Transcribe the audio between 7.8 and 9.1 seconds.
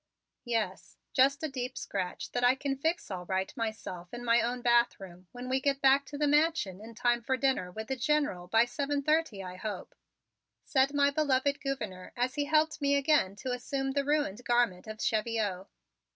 the General by seven